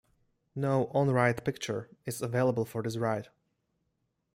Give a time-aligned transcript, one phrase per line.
[0.55, 3.27] No on-ride picture is available for this ride.